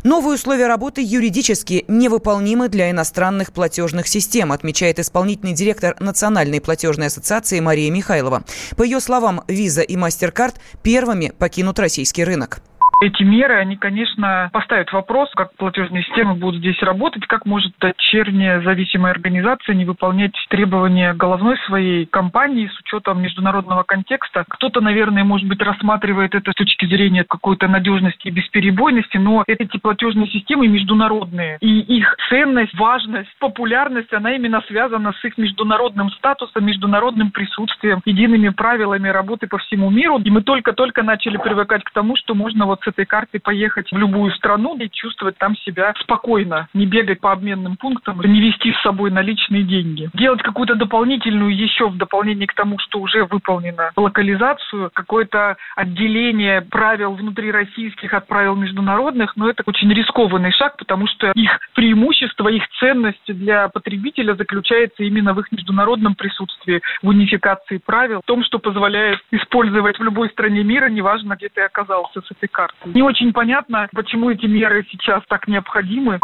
Новые 0.03 0.35
условия 0.35 0.67
работы 0.67 1.01
юридически 1.01 1.85
невыполнимы 1.87 2.67
для 2.67 2.91
иностранных 2.91 3.53
платежных 3.53 4.07
систем, 4.07 4.51
отмечает 4.51 4.99
исполнительный 4.99 5.53
директор 5.53 5.95
Национальной 6.01 6.59
платежной 6.59 7.07
ассоциации 7.07 7.61
Мария 7.61 7.89
Михайлова. 7.91 8.43
По 8.75 8.83
ее 8.83 8.99
словам, 8.99 9.43
Виза 9.47 9.81
и 9.81 9.95
MasterCard 9.95 10.55
первыми 10.83 11.31
покинут 11.37 11.76
российский 11.79 12.23
рынок. 12.23 12.61
Эти 12.99 13.21
меры, 13.21 13.55
они, 13.55 13.75
конечно, 13.75 14.49
поставят 14.51 14.91
вопрос, 14.91 15.29
как 15.35 15.55
платежные 15.55 16.01
системы 16.03 16.33
будут 16.33 16.61
здесь 16.61 16.81
работать, 16.81 17.27
как 17.27 17.45
может 17.45 17.71
дочерняя 17.79 18.59
зависимая 18.61 19.11
организация 19.11 19.75
не 19.75 19.85
выполнять 19.85 20.33
требования 20.49 21.13
головной 21.13 21.57
своей 21.67 22.07
компании 22.07 22.67
с 22.67 22.79
учетом 22.79 23.21
международного 23.21 23.83
контекста. 23.83 24.45
Кто-то, 24.49 24.81
наверное, 24.81 25.23
может 25.23 25.47
быть, 25.47 25.61
рассматривает 25.61 26.33
это 26.33 26.51
с 26.51 26.55
точки 26.55 26.87
зрения 26.87 27.23
какой-то 27.23 27.67
надежности 27.67 28.29
и 28.29 28.31
бесперебойности, 28.31 29.17
но 29.17 29.43
эти 29.45 29.77
платежные 29.77 30.27
системы 30.27 30.67
международные, 30.67 31.57
и 31.61 31.79
их 31.79 32.15
ценность, 32.29 32.73
важность, 32.79 33.29
популярность, 33.39 34.11
она 34.11 34.35
именно 34.35 34.61
связана 34.67 35.13
с 35.13 35.23
их 35.23 35.37
международным 35.37 36.09
статусом, 36.11 36.65
международным 36.65 37.29
присутствием, 37.29 38.01
едиными 38.05 38.49
правилами 38.49 39.07
работы 39.09 39.45
по 39.45 39.59
всему 39.59 39.91
миру. 39.91 40.17
И 40.17 40.31
мы 40.31 40.41
только-только 40.41 41.03
начали 41.03 41.37
привыкать 41.37 41.83
к 41.83 41.91
тому, 41.91 42.15
что 42.15 42.33
можно 42.33 42.65
вот 42.65 42.86
с 42.87 42.89
этой 42.89 43.05
картой 43.05 43.39
поехать 43.39 43.91
в 43.91 43.97
любую 43.97 44.31
страну 44.31 44.77
и 44.77 44.89
чувствовать 44.89 45.37
там 45.37 45.55
себя 45.57 45.93
спокойно, 45.99 46.69
не 46.73 46.85
бегать 46.85 47.19
по 47.19 47.31
обменным 47.31 47.75
пунктам, 47.75 48.21
не 48.21 48.39
вести 48.39 48.73
с 48.73 48.81
собой 48.81 49.11
наличные 49.11 49.63
деньги. 49.63 50.09
Делать 50.13 50.41
какую-то 50.41 50.75
дополнительную 50.75 51.55
еще 51.55 51.89
в 51.89 51.97
дополнение 51.97 52.47
к 52.47 52.53
тому, 52.53 52.79
что 52.79 52.99
уже 52.99 53.25
выполнено, 53.25 53.91
локализацию, 53.95 54.89
какое-то 54.93 55.57
отделение 55.75 56.61
правил 56.61 57.13
внутрироссийских 57.13 58.13
от 58.13 58.27
правил 58.27 58.55
международных, 58.55 59.35
но 59.35 59.49
это 59.49 59.63
очень 59.65 59.91
рискованный 59.93 60.51
шаг, 60.51 60.77
потому 60.77 61.07
что 61.07 61.31
их 61.35 61.59
преимущество, 61.73 62.47
их 62.47 62.63
ценность 62.79 63.19
для 63.27 63.67
потребителя 63.67 64.33
заключается 64.33 65.03
именно 65.03 65.33
в 65.33 65.39
их 65.39 65.51
международном 65.51 66.15
присутствии, 66.15 66.81
в 67.01 67.07
унификации 67.07 67.79
правил, 67.83 68.21
в 68.21 68.27
том, 68.27 68.43
что 68.43 68.59
позволяет 68.59 69.19
использовать 69.31 69.99
в 69.99 70.03
любой 70.03 70.29
стране 70.29 70.63
мира, 70.63 70.87
неважно, 70.89 71.35
где 71.35 71.49
ты 71.49 71.61
оказался 71.61 72.21
с 72.21 72.31
этой 72.31 72.47
картой. 72.47 72.76
Не 72.85 73.01
очень 73.01 73.33
понятно, 73.33 73.87
почему 73.93 74.29
эти 74.29 74.45
меры 74.45 74.85
сейчас 74.91 75.23
так 75.27 75.47
необходимы. 75.47 76.19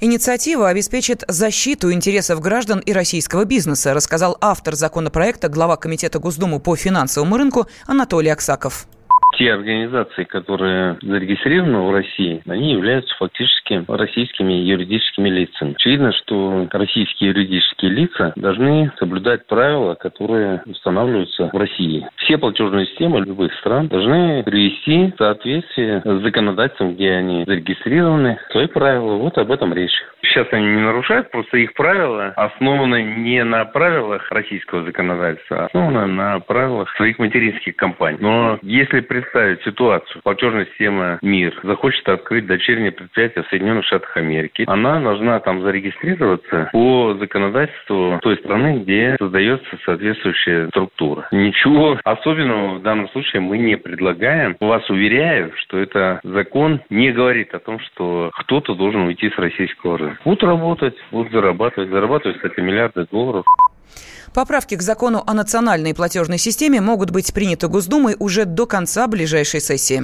Инициатива 0.00 0.68
обеспечит 0.68 1.24
защиту 1.28 1.92
интересов 1.92 2.40
граждан 2.40 2.80
и 2.80 2.92
российского 2.92 3.44
бизнеса, 3.44 3.94
рассказал 3.94 4.36
автор 4.40 4.74
законопроекта, 4.74 5.48
глава 5.48 5.76
Комитета 5.76 6.18
Госдумы 6.18 6.60
по 6.60 6.76
финансовому 6.76 7.36
рынку 7.36 7.66
Анатолий 7.86 8.30
Аксаков 8.30 8.86
те 9.38 9.52
организации, 9.52 10.24
которые 10.24 10.96
зарегистрированы 11.02 11.78
в 11.80 11.92
России, 11.92 12.42
они 12.46 12.72
являются 12.72 13.14
фактически 13.16 13.84
российскими 13.88 14.52
юридическими 14.52 15.28
лицами. 15.28 15.74
Очевидно, 15.74 16.12
что 16.12 16.68
российские 16.72 17.30
юридические 17.30 17.90
лица 17.90 18.32
должны 18.36 18.92
соблюдать 18.98 19.46
правила, 19.46 19.94
которые 19.94 20.62
устанавливаются 20.66 21.50
в 21.52 21.56
России. 21.56 22.06
Все 22.16 22.38
платежные 22.38 22.86
системы 22.86 23.20
любых 23.20 23.52
стран 23.54 23.88
должны 23.88 24.42
привести 24.44 25.12
в 25.12 25.16
соответствие 25.18 26.00
с 26.04 26.22
законодательством, 26.22 26.94
где 26.94 27.12
они 27.12 27.44
зарегистрированы, 27.44 28.38
свои 28.50 28.66
правила. 28.66 29.16
Вот 29.16 29.38
об 29.38 29.50
этом 29.50 29.72
речь. 29.74 29.94
Сейчас 30.24 30.48
они 30.52 30.66
не 30.66 30.82
нарушают, 30.82 31.30
просто 31.30 31.58
их 31.58 31.74
правила 31.74 32.32
основаны 32.36 33.02
не 33.02 33.44
на 33.44 33.64
правилах 33.64 34.30
российского 34.30 34.84
законодательства, 34.84 35.62
а 35.62 35.66
основаны 35.66 36.06
на 36.06 36.40
правилах 36.40 36.90
своих 36.96 37.18
материнских 37.18 37.76
компаний. 37.76 38.18
Но 38.20 38.58
если 38.62 39.00
представить 39.00 39.62
ситуацию, 39.62 40.22
платежная 40.22 40.66
система 40.66 41.18
МИР 41.22 41.60
захочет 41.62 42.08
открыть 42.08 42.46
дочернее 42.46 42.92
предприятие 42.92 43.44
в 43.44 43.48
Соединенных 43.48 43.84
Штатах 43.84 44.16
Америки, 44.16 44.64
она 44.66 45.00
должна 45.00 45.40
там 45.40 45.62
зарегистрироваться 45.62 46.70
по 46.72 47.14
законодательству 47.18 48.18
той 48.22 48.36
страны, 48.38 48.80
где 48.80 49.16
создается 49.18 49.76
соответствующая 49.84 50.68
структура. 50.68 51.28
Ничего 51.32 51.98
особенного 52.04 52.76
в 52.76 52.82
данном 52.82 53.08
случае 53.10 53.40
мы 53.40 53.58
не 53.58 53.76
предлагаем. 53.76 54.56
Вас 54.60 54.88
уверяю, 54.88 55.52
что 55.56 55.78
это 55.78 56.20
закон 56.22 56.80
не 56.90 57.12
говорит 57.12 57.54
о 57.54 57.58
том, 57.58 57.78
что 57.80 58.30
кто-то 58.34 58.74
должен 58.74 59.02
уйти 59.02 59.30
с 59.30 59.38
российского 59.38 59.98
рынка. 59.98 60.13
Будут 60.24 60.42
работать, 60.42 60.94
будут 61.10 61.32
зарабатывать. 61.32 61.90
Зарабатывать, 61.90 62.36
кстати, 62.36 62.60
миллиарды 62.60 63.06
долларов. 63.10 63.44
Поправки 64.34 64.74
к 64.74 64.82
закону 64.82 65.22
о 65.24 65.32
национальной 65.32 65.94
платежной 65.94 66.38
системе 66.38 66.80
могут 66.80 67.10
быть 67.10 67.32
приняты 67.32 67.68
Госдумой 67.68 68.16
уже 68.18 68.44
до 68.44 68.66
конца 68.66 69.06
ближайшей 69.06 69.60
сессии. 69.60 70.02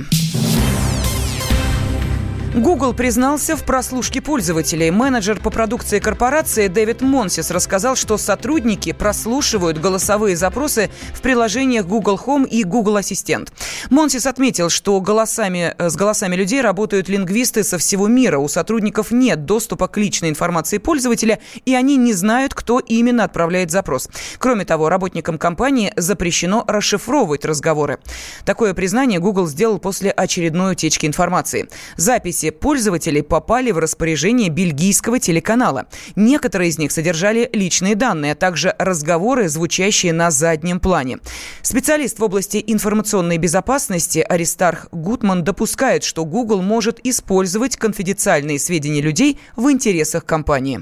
Google 2.54 2.94
признался 2.94 3.56
в 3.56 3.62
прослушке 3.62 4.20
пользователей. 4.20 4.90
Менеджер 4.90 5.38
по 5.38 5.50
продукции 5.50 6.00
корпорации 6.00 6.66
Дэвид 6.66 7.00
Монсис 7.00 7.52
рассказал, 7.52 7.94
что 7.94 8.18
сотрудники 8.18 8.90
прослушивают 8.90 9.78
голосовые 9.78 10.34
запросы 10.34 10.90
в 11.14 11.20
приложениях 11.20 11.86
Google 11.86 12.20
Home 12.26 12.48
и 12.48 12.64
Google 12.64 12.96
Ассистент. 12.96 13.52
Монсис 13.88 14.26
отметил, 14.26 14.68
что 14.68 15.00
голосами, 15.00 15.76
э, 15.78 15.90
с 15.90 15.94
голосами 15.94 16.34
людей 16.34 16.60
работают 16.60 17.08
лингвисты 17.08 17.62
со 17.62 17.78
всего 17.78 18.08
мира. 18.08 18.38
У 18.38 18.48
сотрудников 18.48 19.12
нет 19.12 19.44
доступа 19.44 19.86
к 19.86 19.96
личной 19.96 20.30
информации 20.30 20.78
пользователя, 20.78 21.38
и 21.64 21.76
они 21.76 21.96
не 21.96 22.14
знают, 22.14 22.52
кто 22.54 22.80
именно 22.80 23.22
отправляет 23.22 23.70
запрос. 23.70 24.08
Кроме 24.40 24.64
того, 24.64 24.88
работникам 24.88 25.38
компании 25.38 25.92
запрещено 25.94 26.64
расшифровывать 26.66 27.44
разговоры. 27.44 28.00
Такое 28.44 28.74
признание 28.74 29.20
Google 29.20 29.46
сделал 29.46 29.78
после 29.78 30.10
очередной 30.10 30.72
утечки 30.72 31.06
информации. 31.06 31.68
Запись 31.96 32.39
записи 32.40 32.50
пользователей 32.50 33.22
попали 33.22 33.70
в 33.70 33.78
распоряжение 33.78 34.48
бельгийского 34.48 35.18
телеканала. 35.18 35.86
Некоторые 36.16 36.70
из 36.70 36.78
них 36.78 36.92
содержали 36.92 37.48
личные 37.52 37.94
данные, 37.94 38.32
а 38.32 38.34
также 38.34 38.74
разговоры, 38.78 39.48
звучащие 39.48 40.12
на 40.12 40.30
заднем 40.30 40.80
плане. 40.80 41.18
Специалист 41.62 42.18
в 42.18 42.24
области 42.24 42.62
информационной 42.66 43.38
безопасности 43.38 44.24
Аристарх 44.28 44.88
Гутман 44.92 45.44
допускает, 45.44 46.04
что 46.04 46.24
Google 46.24 46.62
может 46.62 46.98
использовать 47.04 47.76
конфиденциальные 47.76 48.58
сведения 48.58 49.02
людей 49.02 49.38
в 49.56 49.70
интересах 49.70 50.24
компании 50.24 50.80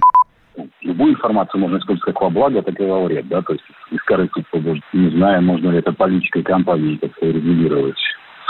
любую 0.82 1.12
информацию 1.12 1.60
можно 1.60 1.78
использовать 1.78 2.14
как 2.14 2.20
во 2.20 2.30
благо, 2.30 2.62
так 2.62 2.80
и 2.80 2.84
во 2.84 3.04
вред, 3.04 3.28
да, 3.28 3.42
то 3.42 3.52
есть 3.52 3.64
корысти 4.06 4.44
не 4.92 5.10
знаю, 5.10 5.42
можно 5.42 5.70
ли 5.70 5.78
это 5.78 5.92
политикой 5.92 6.42
компании 6.42 6.96
как-то 6.96 7.26
регулировать 7.26 7.94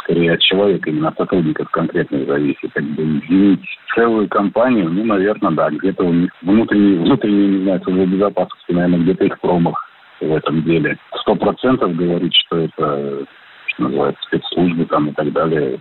скорее 0.09 0.33
от 0.33 0.41
человека, 0.41 0.89
именно 0.89 1.09
от 1.09 1.19
сотрудников 1.19 1.71
конкретных 1.71 2.27
зависит. 2.27 2.73
Как 2.73 2.83
бы 2.83 3.03
изменить 3.03 3.61
целую 3.95 4.27
компанию, 4.29 4.91
ну, 4.91 5.05
наверное, 5.05 5.51
да, 5.51 5.69
где-то 5.69 6.03
у 6.03 6.13
них 6.13 6.31
внутренний, 6.41 6.97
внутренний, 6.97 7.59
не 7.59 7.65
знаю, 7.65 7.83
служба 7.83 8.07
безопасности, 8.07 8.73
наверное, 8.73 9.01
где-то 9.01 9.25
их 9.27 9.41
промах 9.41 9.87
в 10.21 10.35
этом 10.35 10.63
деле. 10.63 10.97
Сто 11.21 11.35
процентов 11.35 11.95
говорить, 11.95 12.35
что 12.35 12.57
это, 12.57 13.27
что 13.67 13.83
называется, 13.83 14.23
спецслужбы 14.23 14.87
там 14.87 15.09
и 15.11 15.13
так 15.13 15.31
далее, 15.33 15.79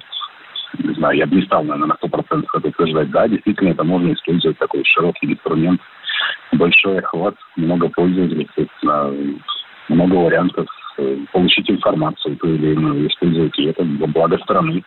не 0.77 0.93
знаю, 0.95 1.17
я 1.17 1.25
бы 1.25 1.37
не 1.37 1.43
стал, 1.43 1.63
наверное, 1.63 1.87
на 1.87 1.95
сто 1.95 2.09
процентов 2.09 2.53
это 2.53 2.67
утверждать. 2.67 3.09
Да, 3.11 3.27
действительно, 3.29 3.69
это 3.69 3.85
можно 3.85 4.11
использовать 4.11 4.57
такой 4.57 4.83
широкий 4.83 5.31
инструмент, 5.31 5.79
большой 6.51 6.99
охват, 6.99 7.35
много 7.55 7.87
пользователей, 7.87 8.47
соответственно, 8.53 9.13
много 9.87 10.15
вариантов 10.15 10.67
получить 11.31 11.69
информацию 11.69 12.35
ту 12.37 12.47
или 12.47 12.73
иную, 12.73 13.07
использовать 13.07 13.57
и 13.59 13.65
это 13.65 13.83
во 13.83 14.07
благо 14.07 14.37
страны, 14.39 14.83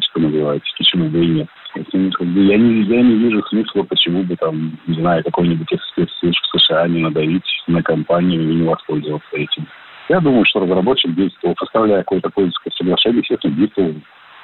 что 0.00 0.20
называется, 0.20 0.72
почему 0.78 1.08
бы 1.08 1.24
и 1.24 1.28
нет. 1.28 1.48
Я 1.74 2.58
не, 2.58 2.82
я 2.82 3.02
не 3.02 3.14
вижу 3.16 3.42
смысла, 3.48 3.82
почему 3.82 4.22
бы 4.24 4.36
там, 4.36 4.78
не 4.86 4.94
знаю, 4.94 5.24
какой-нибудь 5.24 5.68
спецслужб 5.92 6.44
США 6.56 6.86
не 6.88 7.00
надавить 7.00 7.62
на 7.66 7.82
компанию 7.82 8.42
и 8.42 8.54
не 8.56 8.68
воспользоваться 8.68 9.36
этим. 9.36 9.66
Я 10.08 10.20
думаю, 10.20 10.44
что 10.44 10.60
разработчик 10.60 11.14
действовал, 11.14 11.54
составляя 11.58 12.00
какое-то 12.00 12.30
пользовательское 12.30 12.72
соглашение, 12.76 13.20
естественно, 13.20 13.54
действовал 13.54 13.94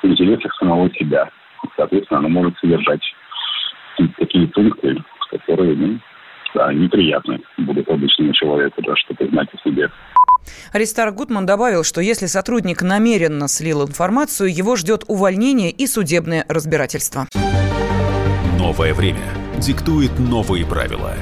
в 0.02 0.06
интересах 0.06 0.54
самого 0.54 0.90
себя. 0.94 1.30
Соответственно, 1.76 2.20
оно 2.20 2.28
может 2.28 2.56
содержать 2.58 3.02
такие 4.16 4.46
пункты, 4.48 4.96
которые, 5.30 5.74
ну, 5.76 5.98
да, 6.54 6.72
неприятны 6.72 7.40
будут 7.58 7.88
обычному 7.88 8.32
человеку, 8.32 8.80
да, 8.82 8.96
что-то 8.96 9.26
знать 9.26 9.48
о 9.52 9.68
себе. 9.68 9.90
Аристар 10.72 11.10
Гутман 11.12 11.46
добавил, 11.46 11.84
что 11.84 12.00
если 12.00 12.26
сотрудник 12.26 12.82
намеренно 12.82 13.48
слил 13.48 13.82
информацию, 13.86 14.52
его 14.52 14.76
ждет 14.76 15.04
увольнение 15.08 15.70
и 15.70 15.86
судебное 15.86 16.44
разбирательство. 16.48 17.28
Новое 18.58 18.94
время 18.94 19.32
диктует 19.58 20.18
новые 20.18 20.66
правила. 20.66 21.14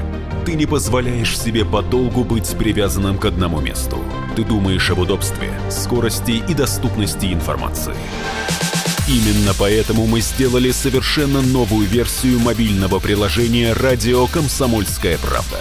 Ты 0.45 0.55
не 0.55 0.67
позволяешь 0.67 1.39
себе 1.39 1.65
подолгу 1.65 2.23
быть 2.23 2.57
привязанным 2.57 3.19
к 3.19 3.25
одному 3.25 3.61
месту. 3.61 3.99
Ты 4.37 4.45
думаешь 4.45 4.91
об 4.91 5.01
удобстве, 5.01 5.51
скорости 5.71 6.43
и 6.49 6.55
доступности 6.55 7.33
информации. 7.33 7.95
Именно 9.09 9.53
поэтому 9.59 10.07
мы 10.07 10.21
сделали 10.21 10.71
совершенно 10.73 11.41
новую 11.41 11.87
версию 11.87 12.41
мобильного 12.41 12.99
приложения 12.99 13.73
«Радио 13.73 14.27
Комсомольская 14.27 15.19
правда» 15.19 15.61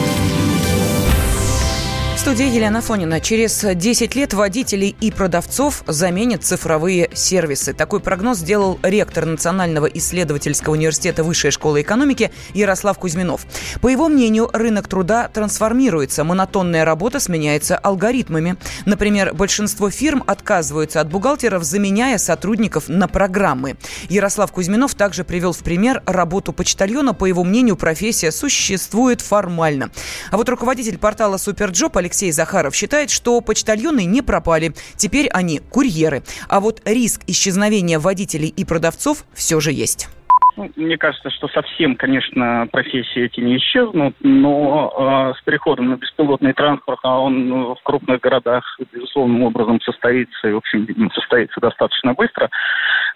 Студии 2.21 2.45
Елена 2.45 2.81
Фонина. 2.81 3.19
Через 3.19 3.65
10 3.65 4.13
лет 4.13 4.35
водителей 4.35 4.95
и 5.01 5.09
продавцов 5.09 5.83
заменят 5.87 6.43
цифровые 6.43 7.09
сервисы. 7.15 7.73
Такой 7.73 7.99
прогноз 7.99 8.37
сделал 8.37 8.77
ректор 8.83 9.25
Национального 9.25 9.87
исследовательского 9.87 10.73
университета 10.73 11.23
Высшей 11.23 11.49
школы 11.49 11.81
экономики 11.81 12.31
Ярослав 12.53 12.99
Кузьминов. 12.99 13.47
По 13.81 13.87
его 13.87 14.07
мнению, 14.07 14.51
рынок 14.53 14.87
труда 14.87 15.29
трансформируется. 15.29 16.23
Монотонная 16.23 16.85
работа 16.85 17.19
сменяется 17.19 17.75
алгоритмами. 17.75 18.55
Например, 18.85 19.33
большинство 19.33 19.89
фирм 19.89 20.23
отказываются 20.27 21.01
от 21.01 21.09
бухгалтеров, 21.09 21.63
заменяя 21.63 22.19
сотрудников 22.19 22.87
на 22.87 23.07
программы. 23.07 23.77
Ярослав 24.09 24.51
Кузьминов 24.51 24.93
также 24.93 25.23
привел 25.23 25.53
в 25.53 25.63
пример 25.63 26.03
работу 26.05 26.53
почтальона. 26.53 27.15
По 27.15 27.25
его 27.25 27.43
мнению, 27.43 27.77
профессия 27.77 28.31
существует 28.31 29.21
формально. 29.21 29.89
А 30.29 30.37
вот 30.37 30.47
руководитель 30.49 30.99
портала 30.99 31.37
Superjob 31.37 31.97
Алексей 31.97 32.10
Алексей 32.11 32.33
Захаров 32.33 32.75
считает, 32.75 33.09
что 33.09 33.39
почтальоны 33.39 34.03
не 34.03 34.21
пропали. 34.21 34.73
Теперь 34.97 35.29
они 35.29 35.59
курьеры. 35.59 36.23
А 36.49 36.59
вот 36.59 36.81
риск 36.83 37.21
исчезновения 37.25 37.99
водителей 37.99 38.49
и 38.49 38.65
продавцов 38.65 39.23
все 39.33 39.61
же 39.61 39.71
есть. 39.71 40.09
Ну, 40.57 40.69
мне 40.75 40.97
кажется, 40.97 41.29
что 41.29 41.47
совсем, 41.47 41.95
конечно, 41.95 42.67
профессии 42.69 43.23
эти 43.23 43.39
не 43.39 43.55
исчезнут, 43.55 44.13
но 44.19 45.31
э, 45.33 45.39
с 45.39 45.43
переходом 45.45 45.91
на 45.91 45.95
беспилотный 45.95 46.51
транспорт, 46.51 46.99
а 47.03 47.17
он 47.17 47.47
ну, 47.47 47.75
в 47.75 47.83
крупных 47.83 48.19
городах 48.19 48.65
безусловным 48.91 49.43
образом 49.43 49.79
состоится, 49.79 50.49
и, 50.49 50.51
в 50.51 50.57
общем, 50.57 50.85
состоится 51.15 51.61
достаточно 51.61 52.13
быстро, 52.13 52.49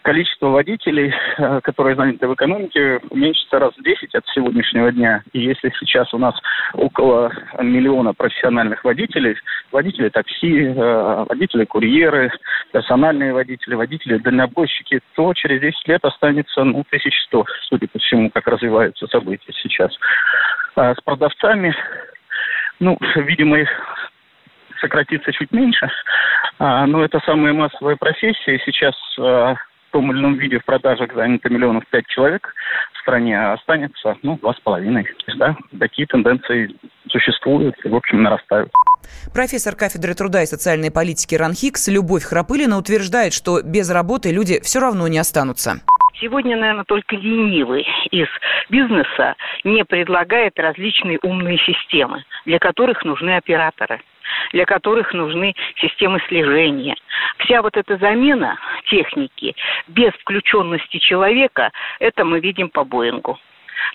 количество 0.06 0.50
водителей, 0.50 1.12
э, 1.40 1.62
которые 1.64 1.96
заняты 1.96 2.28
в 2.28 2.34
экономике, 2.36 3.00
уменьшится 3.10 3.58
раз 3.58 3.74
в 3.76 3.84
10 3.84 4.14
от 4.14 4.24
сегодняшнего 4.28 4.92
дня. 4.92 5.24
И 5.34 5.40
если 5.40 5.74
сейчас 5.80 6.14
у 6.14 6.20
нас 6.20 6.36
около 6.74 7.34
миллиона 7.60 8.14
профессиональных 8.14 8.84
водителей, 8.84 9.36
водители 9.72 10.10
такси, 10.10 10.62
э, 10.62 11.26
водители 11.28 11.66
курьеры, 11.66 12.32
персональные 12.72 13.34
водители, 13.34 13.74
водители 13.74 14.20
дальнобойщики, 14.20 15.00
то 15.16 15.34
через 15.34 15.60
10 15.60 15.88
лет 15.88 16.06
останется 16.06 16.64
ну, 16.64 16.84
тысяч 16.88 17.16
что, 17.28 17.44
судя 17.68 17.88
по 17.88 17.98
всему, 17.98 18.30
как 18.30 18.46
развиваются 18.46 19.08
события 19.08 19.54
сейчас. 19.64 19.92
А 20.76 20.94
с 20.94 21.02
продавцами, 21.02 21.76
ну, 22.80 22.96
видимо, 23.16 23.58
их 23.58 23.70
сократится 24.80 25.32
чуть 25.34 25.52
меньше, 25.52 25.90
а, 26.60 26.86
но 26.86 27.04
это 27.04 27.20
самая 27.26 27.54
массовая 27.54 27.96
профессия. 27.96 28.62
Сейчас 28.66 28.94
а, 29.20 29.56
том 29.96 30.12
или 30.12 30.20
ином 30.20 30.34
виде 30.34 30.60
в 30.60 30.66
продажах 30.66 31.14
занято 31.14 31.48
миллионов 31.48 31.86
пять 31.90 32.06
человек 32.08 32.54
в 32.96 33.00
стране, 33.00 33.40
а 33.40 33.54
останется, 33.54 34.18
ну, 34.24 34.38
два 34.40 34.54
с 34.54 34.60
половиной. 34.60 35.08
Да? 35.38 35.56
Такие 35.80 36.06
тенденции 36.06 36.76
существуют 37.10 37.76
и, 37.86 37.88
в 37.88 37.96
общем, 37.96 38.22
нарастают. 38.22 38.70
Профессор 39.34 39.74
кафедры 39.74 40.14
труда 40.14 40.44
и 40.44 40.48
социальной 40.48 40.92
политики 40.92 41.36
РАНХИКС 41.36 41.88
Любовь 41.88 42.24
Храпылина 42.24 42.78
утверждает, 42.78 43.32
что 43.32 43.62
без 43.64 43.90
работы 43.90 44.34
люди 44.34 44.60
все 44.62 44.82
равно 44.82 45.08
не 45.08 45.18
останутся. 45.18 45.76
Сегодня, 46.20 46.58
наверное, 46.58 46.84
только 46.84 47.16
ленивый 47.16 47.88
из 48.12 48.28
бизнеса 48.70 49.36
не 49.64 49.86
предлагает 49.86 50.60
различные 50.60 51.20
умные 51.24 51.58
системы, 51.60 52.26
для 52.46 52.60
которых 52.60 53.06
нужны 53.06 53.38
операторы 53.38 54.02
для 54.52 54.66
которых 54.66 55.14
нужны 55.14 55.56
системы 55.78 56.22
слежения. 56.28 56.96
Вся 57.40 57.62
вот 57.62 57.78
эта 57.78 57.98
замена 57.98 58.58
техники 58.86 59.56
без 59.88 60.12
включенности 60.14 60.98
человека, 60.98 61.72
это 62.00 62.26
мы 62.26 62.40
видим 62.40 62.70
по 62.70 62.84
Боингу. 62.84 63.40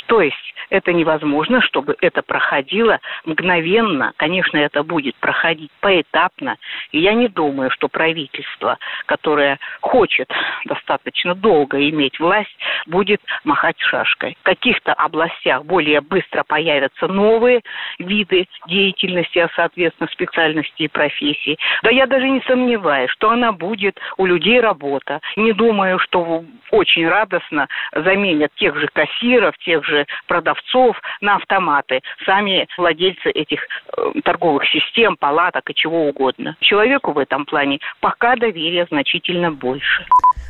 То 0.07 0.21
есть 0.21 0.55
это 0.71 0.93
невозможно, 0.93 1.61
чтобы 1.63 1.97
это 2.01 2.23
проходило 2.23 3.01
мгновенно. 3.25 4.13
Конечно, 4.17 4.57
это 4.57 4.83
будет 4.83 5.17
проходить 5.17 5.71
поэтапно. 5.81 6.57
И 6.93 7.01
я 7.01 7.13
не 7.15 7.29
думаю, 7.29 7.71
что 7.71 7.89
правительство, 7.89 8.79
которое 9.07 9.59
хочет 9.81 10.31
достаточно 10.65 11.35
долго 11.35 11.89
иметь 11.89 12.19
власть, 12.21 12.57
будет 12.87 13.21
махать 13.45 13.79
шашкой. 13.81 14.37
В 14.41 14.45
каких-то 14.45 14.93
областях 14.93 15.65
более 15.65 16.01
быстро 16.01 16.45
появятся 16.45 17.09
новые 17.09 17.63
виды 17.99 18.47
деятельности, 18.67 19.39
а 19.39 19.51
соответственно 19.55 20.09
специальности 20.13 20.85
и 20.85 20.89
профессии. 20.89 21.59
Да 21.83 21.91
я 21.91 22.07
даже 22.07 22.29
не 22.29 22.41
сомневаюсь, 22.43 23.11
что 23.11 23.31
она 23.31 23.53
будет 23.53 23.99
у 24.17 24.27
людей 24.27 24.61
работа. 24.61 25.21
Не 25.37 25.53
думаю, 25.53 25.99
что 25.99 26.45
очень 26.71 27.07
радостно 27.09 27.69
заменят 27.95 28.53
тех 28.57 28.77
же 28.79 28.89
кассиров, 28.93 29.57
тех 29.59 29.85
же 29.85 30.07
продавцов 30.27 30.97
на 31.21 31.37
автоматы, 31.37 32.01
сами 32.25 32.67
владельцы 32.77 33.31
этих 33.31 33.61
э, 33.97 34.21
торговых 34.25 34.65
систем, 34.69 35.17
палаток 35.17 35.69
и 35.71 35.75
чего 35.75 36.07
угодно. 36.07 36.57
Человеку 36.61 37.13
в 37.13 37.19
этом 37.19 37.45
плане 37.45 37.79
пока 38.01 38.37
доверия 38.37 38.87
значительно 38.91 39.51
больше. 39.53 40.07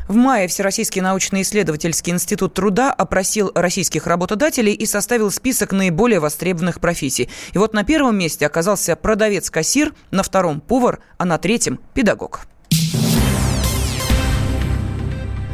В 0.08 0.16
мае 0.16 0.48
Всероссийский 0.48 1.00
научно-исследовательский 1.02 2.12
институт 2.12 2.54
труда 2.54 2.92
опросил 2.92 3.52
российских 3.54 4.08
работодателей 4.08 4.72
и 4.72 4.84
составил 4.84 5.30
список 5.30 5.70
наиболее 5.70 6.18
востребованных 6.18 6.80
профессий. 6.80 7.30
И 7.54 7.58
вот 7.58 7.74
на 7.74 7.84
первом 7.84 8.18
месте 8.18 8.44
оказался 8.44 8.96
продавец-кассир, 8.96 9.92
на 10.10 10.24
втором– 10.24 10.60
повар, 10.68 10.98
а 11.16 11.24
на 11.24 11.38
третьем– 11.38 11.78
педагог. 11.94 12.49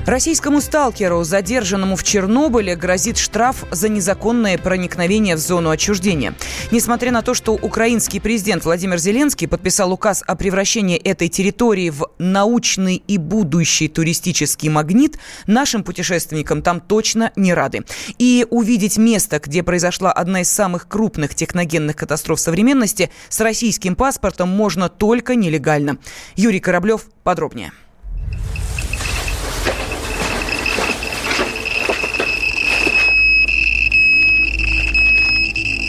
Российскому 0.06 0.60
сталкеру, 0.60 1.24
задержанному 1.24 1.96
в 1.96 2.04
Чернобыле, 2.04 2.76
грозит 2.76 3.18
штраф 3.18 3.64
за 3.72 3.88
незаконное 3.88 4.56
проникновение 4.56 5.34
в 5.34 5.40
зону 5.40 5.70
отчуждения. 5.70 6.34
Несмотря 6.70 7.10
на 7.10 7.22
то, 7.22 7.34
что 7.34 7.54
украинский 7.54 8.20
президент 8.20 8.64
Владимир 8.64 8.98
Зеленский 8.98 9.48
подписал 9.48 9.92
указ 9.92 10.22
о 10.24 10.36
превращении 10.36 10.96
этой 10.96 11.26
территории 11.28 11.90
в 11.90 12.08
научный 12.18 13.02
и 13.04 13.18
будущий 13.18 13.88
туристический 13.88 14.68
магнит, 14.68 15.18
нашим 15.48 15.82
путешественникам 15.82 16.62
там 16.62 16.80
точно 16.80 17.32
не 17.34 17.52
рады. 17.52 17.82
И 18.16 18.46
увидеть 18.48 18.98
место, 18.98 19.40
где 19.40 19.64
произошла 19.64 20.12
одна 20.12 20.42
из 20.42 20.52
самых 20.52 20.86
крупных 20.86 21.34
техногенных 21.34 21.96
катастроф 21.96 22.38
современности, 22.38 23.10
с 23.28 23.40
российским 23.40 23.96
паспортом 23.96 24.50
можно 24.50 24.88
только 24.88 25.34
нелегально. 25.34 25.98
Юрий 26.36 26.60
Кораблев 26.60 27.06
подробнее. 27.24 27.72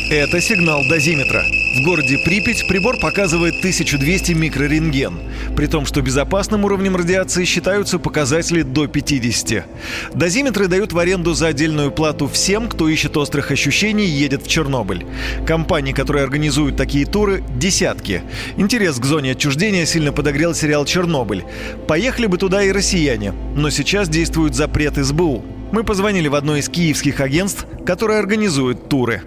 Это 0.09 0.39
сигнал 0.39 0.83
дозиметра. 0.87 1.43
В 1.75 1.83
городе 1.83 2.17
Припять 2.23 2.65
прибор 2.65 2.97
показывает 2.97 3.55
1200 3.55 4.31
микрорентген, 4.31 5.19
при 5.53 5.65
том, 5.65 5.85
что 5.85 6.01
безопасным 6.01 6.63
уровнем 6.63 6.95
радиации 6.95 7.43
считаются 7.43 7.99
показатели 7.99 8.61
до 8.61 8.87
50. 8.87 9.65
Дозиметры 10.13 10.69
дают 10.69 10.93
в 10.93 10.97
аренду 10.97 11.33
за 11.33 11.47
отдельную 11.47 11.91
плату 11.91 12.29
всем, 12.29 12.69
кто 12.69 12.87
ищет 12.87 13.17
острых 13.17 13.51
ощущений 13.51 14.05
и 14.05 14.09
едет 14.09 14.43
в 14.43 14.47
Чернобыль. 14.47 15.05
Компании, 15.45 15.91
которые 15.91 16.23
организуют 16.23 16.77
такие 16.77 17.05
туры, 17.05 17.43
десятки. 17.57 18.21
Интерес 18.55 18.99
к 18.99 19.03
зоне 19.03 19.31
отчуждения 19.31 19.85
сильно 19.85 20.13
подогрел 20.13 20.55
сериал 20.55 20.85
«Чернобыль». 20.85 21.43
Поехали 21.85 22.27
бы 22.27 22.37
туда 22.37 22.63
и 22.63 22.71
россияне, 22.71 23.33
но 23.57 23.69
сейчас 23.71 24.07
действует 24.07 24.55
запрет 24.55 24.95
СБУ. 24.95 25.43
Мы 25.73 25.83
позвонили 25.83 26.29
в 26.29 26.35
одно 26.35 26.55
из 26.55 26.69
киевских 26.69 27.19
агентств, 27.19 27.65
которое 27.85 28.19
организует 28.19 28.87
туры. 28.87 29.21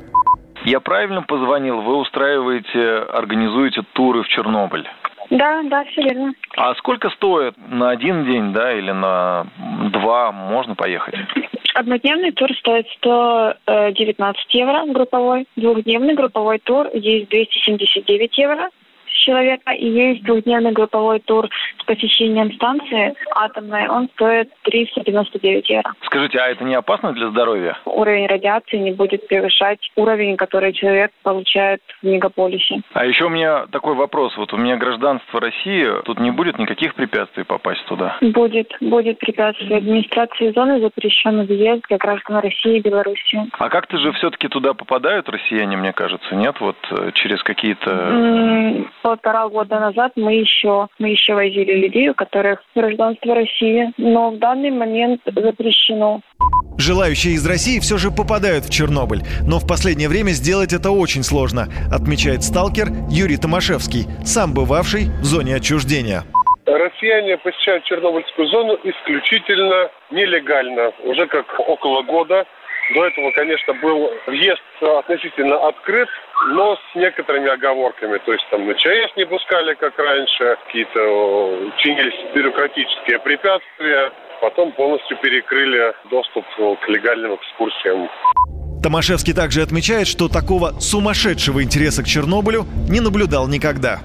Я 0.64 0.80
правильно 0.80 1.22
позвонил? 1.22 1.80
Вы 1.80 1.96
устраиваете, 1.96 2.98
организуете 3.12 3.82
туры 3.92 4.22
в 4.22 4.28
Чернобыль? 4.28 4.86
Да, 5.30 5.62
да, 5.64 5.84
все 5.84 6.02
верно. 6.02 6.32
А 6.56 6.74
сколько 6.74 7.08
стоит 7.10 7.54
на 7.68 7.90
один 7.90 8.24
день, 8.24 8.52
да, 8.52 8.72
или 8.72 8.90
на 8.90 9.46
два 9.92 10.32
можно 10.32 10.74
поехать? 10.74 11.14
Однодневный 11.74 12.32
тур 12.32 12.50
стоит 12.58 12.88
119 12.98 14.54
евро 14.54 14.86
групповой. 14.86 15.46
Двухдневный 15.54 16.14
групповой 16.14 16.58
тур 16.58 16.88
есть 16.92 17.28
279 17.30 18.38
евро 18.38 18.70
человека, 19.20 19.72
и 19.72 19.88
есть 19.88 20.24
двухдневный 20.24 20.72
групповой 20.72 21.20
тур 21.20 21.48
с 21.80 21.84
посещением 21.84 22.52
станции 22.52 23.14
атомной. 23.34 23.88
Он 23.88 24.08
стоит 24.14 24.50
399 24.64 25.68
евро. 25.68 25.92
Скажите, 26.02 26.38
а 26.38 26.48
это 26.48 26.64
не 26.64 26.74
опасно 26.74 27.12
для 27.12 27.30
здоровья? 27.30 27.76
Уровень 27.84 28.26
радиации 28.26 28.76
не 28.76 28.92
будет 28.92 29.26
превышать 29.28 29.90
уровень, 29.96 30.36
который 30.36 30.72
человек 30.72 31.10
получает 31.22 31.80
в 32.02 32.06
мегаполисе. 32.06 32.82
А 32.92 33.04
еще 33.04 33.26
у 33.26 33.28
меня 33.28 33.66
такой 33.66 33.94
вопрос. 33.94 34.36
Вот 34.36 34.52
у 34.52 34.56
меня 34.56 34.76
гражданство 34.76 35.40
России, 35.40 35.86
тут 36.04 36.18
не 36.18 36.30
будет 36.30 36.58
никаких 36.58 36.94
препятствий 36.94 37.44
попасть 37.44 37.84
туда? 37.86 38.16
Будет, 38.20 38.72
будет 38.80 39.18
препятствие. 39.18 39.78
Администрации 39.78 40.52
зоны 40.52 40.80
запрещен 40.80 41.44
въезд 41.44 41.82
для 41.88 41.98
граждан 41.98 42.38
России 42.38 42.78
и 42.78 42.80
Беларуси. 42.80 43.38
А 43.58 43.68
как-то 43.68 43.98
же 43.98 44.12
все-таки 44.12 44.48
туда 44.48 44.74
попадают 44.74 45.28
россияне, 45.28 45.76
мне 45.76 45.92
кажется, 45.92 46.34
нет? 46.34 46.56
Вот 46.60 46.76
э, 46.90 47.10
через 47.14 47.42
какие-то... 47.42 47.90
По 49.10 49.16
полтора 49.16 49.48
года 49.48 49.80
назад 49.80 50.12
мы 50.14 50.34
еще, 50.34 50.86
мы 51.00 51.08
еще 51.08 51.34
возили 51.34 51.72
людей, 51.72 52.10
у 52.10 52.14
которых 52.14 52.62
гражданство 52.76 53.34
России, 53.34 53.92
но 53.96 54.30
в 54.30 54.38
данный 54.38 54.70
момент 54.70 55.20
запрещено. 55.24 56.20
Желающие 56.78 57.32
из 57.32 57.44
России 57.44 57.80
все 57.80 57.98
же 57.98 58.12
попадают 58.12 58.66
в 58.66 58.70
Чернобыль, 58.70 59.22
но 59.44 59.58
в 59.58 59.66
последнее 59.66 60.08
время 60.08 60.30
сделать 60.30 60.72
это 60.72 60.92
очень 60.92 61.24
сложно, 61.24 61.66
отмечает 61.92 62.44
сталкер 62.44 62.86
Юрий 63.10 63.36
Томашевский, 63.36 64.06
сам 64.24 64.54
бывавший 64.54 65.06
в 65.20 65.24
зоне 65.24 65.56
отчуждения. 65.56 66.22
Россияне 66.66 67.36
посещают 67.38 67.82
Чернобыльскую 67.86 68.46
зону 68.46 68.78
исключительно 68.84 69.90
нелегально, 70.12 70.92
уже 71.02 71.26
как 71.26 71.46
около 71.58 72.02
года. 72.02 72.46
До 72.94 73.06
этого, 73.06 73.32
конечно, 73.32 73.74
был 73.74 74.08
въезд 74.28 74.62
относительно 74.80 75.56
открыт, 75.66 76.08
но 76.48 76.76
с 76.76 76.94
некоторыми 76.94 77.48
оговорками. 77.48 78.18
То 78.18 78.32
есть 78.32 78.44
там 78.50 78.66
на 78.66 78.74
ЧАЭС 78.74 79.16
не 79.16 79.26
пускали, 79.26 79.74
как 79.74 79.98
раньше, 79.98 80.56
какие-то 80.66 81.72
чинились 81.78 82.34
бюрократические 82.34 83.18
препятствия, 83.20 84.12
потом 84.40 84.72
полностью 84.72 85.16
перекрыли 85.18 85.92
доступ 86.10 86.44
к 86.56 86.88
легальным 86.88 87.34
экскурсиям. 87.34 88.08
Томашевский 88.82 89.34
также 89.34 89.60
отмечает, 89.60 90.06
что 90.06 90.28
такого 90.28 90.80
сумасшедшего 90.80 91.62
интереса 91.62 92.02
к 92.02 92.06
Чернобылю 92.06 92.64
не 92.88 93.00
наблюдал 93.00 93.46
никогда. 93.46 93.98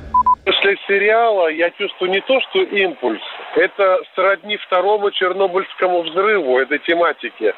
После 0.43 0.76
сериала 0.88 1.48
я 1.48 1.71
чувствую 1.71 2.12
не 2.12 2.21
то, 2.21 2.39
что 2.41 2.62
импульс. 2.62 3.21
Это 3.56 4.00
сродни 4.15 4.58
второму 4.58 5.10
Чернобыльскому 5.12 6.04
взрыву 6.04 6.60
этой 6.60 6.80
тематики. 6.80 7.54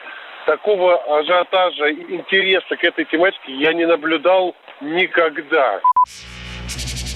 Такого 0.47 0.95
ажиотажа 1.19 1.87
и 1.87 2.15
интереса 2.15 2.77
к 2.77 2.83
этой 2.85 3.03
тематике 3.03 3.51
я 3.51 3.73
не 3.73 3.85
наблюдал 3.85 4.55
никогда. 4.79 5.81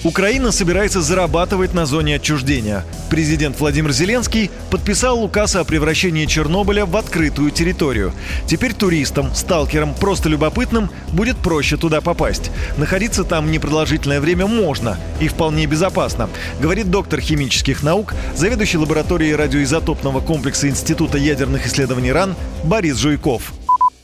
Украина 0.04 0.50
собирается 0.50 1.00
зарабатывать 1.00 1.74
на 1.74 1.86
зоне 1.86 2.16
отчуждения. 2.16 2.84
Президент 3.08 3.60
Владимир 3.60 3.92
Зеленский 3.92 4.50
подписал 4.70 5.22
указ 5.22 5.54
о 5.54 5.62
превращении 5.62 6.26
Чернобыля 6.26 6.86
в 6.86 6.96
открытую 6.96 7.52
территорию. 7.52 8.12
Теперь 8.48 8.72
туристам, 8.74 9.32
сталкерам, 9.32 9.94
просто 9.94 10.28
любопытным 10.28 10.90
будет 11.12 11.36
проще 11.36 11.76
туда 11.76 12.00
попасть. 12.00 12.50
Находиться 12.78 13.22
там 13.22 13.52
непродолжительное 13.52 14.20
время 14.20 14.48
можно 14.48 14.98
и 15.20 15.28
вполне 15.28 15.66
безопасно, 15.66 16.28
говорит 16.60 16.90
доктор 16.90 17.20
химических 17.20 17.84
наук, 17.84 18.12
заведующий 18.34 18.78
лабораторией 18.78 19.36
радиоизотопного 19.36 20.20
комплекса 20.20 20.68
Института 20.68 21.16
ядерных 21.16 21.66
исследований 21.66 22.10
РАН 22.10 22.34
Борис 22.64 22.96
Жуйков. 22.96 23.52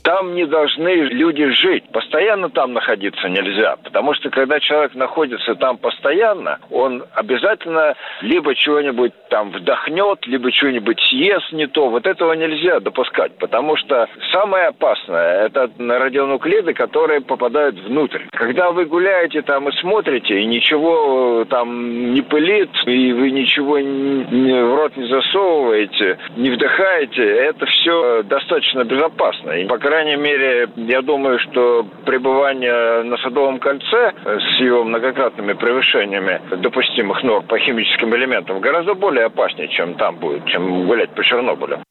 Там 0.09 0.35
не 0.35 0.47
должны 0.47 0.88
люди 0.88 1.51
жить. 1.51 1.85
Постоянно 1.92 2.49
там 2.49 2.73
находиться 2.73 3.29
нельзя. 3.29 3.77
Потому 3.85 4.14
что 4.14 4.31
когда 4.31 4.59
человек 4.59 4.94
находится 4.94 5.55
там 5.55 5.77
постоянно, 5.77 6.61
он 6.71 7.05
обязательно 7.12 7.94
либо 8.23 8.55
чего-нибудь 8.55 9.12
там 9.29 9.51
вдохнет, 9.51 10.27
либо 10.27 10.51
что-нибудь 10.51 10.99
съест 11.11 11.53
не 11.53 11.66
то. 11.66 11.90
Вот 11.90 12.07
этого 12.07 12.33
нельзя 12.33 12.81
допускать. 12.81 13.37
Потому 13.37 13.77
что 13.77 14.09
самое 14.33 14.68
опасное– 14.68 15.44
это 15.47 15.71
радионуклиды, 15.79 16.73
которые 16.73 17.21
попадают 17.21 17.79
внутрь. 17.79 18.23
Когда 18.33 18.71
вы 18.71 18.87
гуляете 18.87 19.42
там 19.42 19.68
и 19.68 19.73
смотрите, 19.73 20.40
и 20.40 20.47
ничего 20.47 21.44
там 21.51 22.14
не 22.14 22.23
пылит, 22.23 22.71
и 22.87 23.12
вы 23.12 23.31
ничего 23.31 23.75
в 23.75 24.75
рот 24.75 24.97
не 24.97 25.07
засовываете, 25.07 26.18
не 26.38 26.49
вдыхаете, 26.49 27.25
это 27.25 27.66
все 27.66 28.23
достаточно 28.23 28.85
безопасно. 28.85 29.51
И, 29.51 29.66
по 29.66 29.77
крайней 29.77 29.97
крайней 29.98 30.16
мере, 30.16 30.68
я 30.76 31.02
думаю, 31.02 31.40
что 31.40 31.84
пребывание 32.06 33.02
на 33.02 33.16
Садовом 33.16 33.58
кольце 33.58 34.12
с 34.24 34.61
его 34.61 34.84
многократными 34.84 35.54
превышениями 35.54 36.40
допустимых 36.62 37.24
норм 37.24 37.44
по 37.46 37.58
химическим 37.58 38.14
элементам 38.14 38.61
гораздо 38.61 38.94
более 38.94 39.24
опаснее, 39.24 39.68
чем 39.68 39.94
там 39.94 40.16
будет, 40.18 40.46
чем 40.46 40.87
гулять 40.87 41.11
по 41.16 41.24
Чернобылю. 41.24 41.82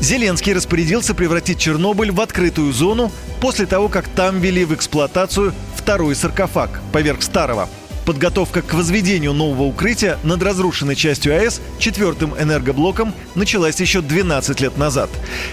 Зеленский 0.00 0.54
распорядился 0.54 1.14
превратить 1.14 1.60
Чернобыль 1.60 2.12
в 2.12 2.20
открытую 2.20 2.72
зону 2.72 3.10
после 3.42 3.66
того, 3.66 3.88
как 3.88 4.08
там 4.08 4.40
ввели 4.40 4.64
в 4.64 4.74
эксплуатацию 4.74 5.52
второй 5.76 6.14
саркофаг 6.14 6.80
поверх 6.94 7.20
старого– 7.20 7.66
Подготовка 8.04 8.62
к 8.62 8.74
возведению 8.74 9.32
нового 9.32 9.62
укрытия 9.62 10.18
над 10.24 10.42
разрушенной 10.42 10.96
частью 10.96 11.36
АЭС 11.36 11.60
четвертым 11.78 12.34
энергоблоком 12.36 13.14
началась 13.36 13.80
еще 13.80 14.00
12 14.00 14.60
лет 14.60 14.76
назад. 14.76 15.08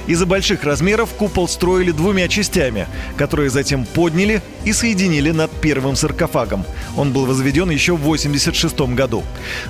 Из-за 0.07 0.25
больших 0.25 0.63
размеров 0.63 1.09
купол 1.11 1.47
строили 1.47 1.91
двумя 1.91 2.27
частями, 2.27 2.87
которые 3.17 3.51
затем 3.51 3.85
подняли 3.85 4.41
и 4.65 4.73
соединили 4.73 5.29
над 5.29 5.51
первым 5.61 5.95
саркофагом. 5.95 6.65
Он 6.97 7.13
был 7.13 7.27
возведен 7.27 7.69
еще 7.69 7.93
в 7.93 8.01
1986 8.01 8.95
году. 8.95 9.23